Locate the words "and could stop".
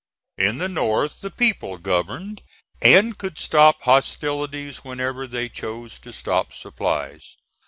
2.81-3.83